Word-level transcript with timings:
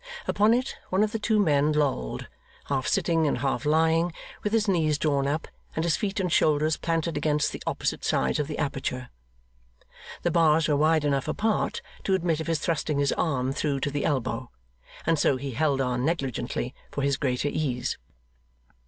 Upon 0.27 0.51
it, 0.55 0.77
one 0.89 1.03
of 1.03 1.11
the 1.11 1.19
two 1.19 1.37
men 1.39 1.73
lolled, 1.73 2.27
half 2.65 2.87
sitting 2.87 3.27
and 3.27 3.37
half 3.37 3.67
lying, 3.67 4.11
with 4.41 4.51
his 4.51 4.67
knees 4.67 4.97
drawn 4.97 5.27
up, 5.27 5.47
and 5.75 5.83
his 5.85 5.95
feet 5.95 6.19
and 6.19 6.31
shoulders 6.31 6.75
planted 6.75 7.17
against 7.17 7.51
the 7.51 7.61
opposite 7.67 8.03
sides 8.03 8.39
of 8.39 8.47
the 8.47 8.57
aperture. 8.57 9.11
The 10.23 10.31
bars 10.31 10.67
were 10.67 10.75
wide 10.75 11.05
enough 11.05 11.27
apart 11.27 11.83
to 12.05 12.15
admit 12.15 12.39
of 12.39 12.47
his 12.47 12.57
thrusting 12.57 12.97
his 12.97 13.11
arm 13.11 13.53
through 13.53 13.79
to 13.81 13.91
the 13.91 14.03
elbow; 14.05 14.49
and 15.05 15.19
so 15.19 15.37
he 15.37 15.51
held 15.51 15.79
on 15.79 16.03
negligently, 16.03 16.73
for 16.89 17.03
his 17.03 17.15
greater 17.15 17.49
ease. 17.49 17.99